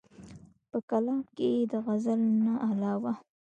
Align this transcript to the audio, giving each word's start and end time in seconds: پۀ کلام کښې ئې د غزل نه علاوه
پۀ 0.69 0.77
کلام 0.89 1.19
کښې 1.35 1.47
ئې 1.57 1.67
د 1.71 1.73
غزل 1.85 2.21
نه 2.45 2.53
علاوه 2.69 3.13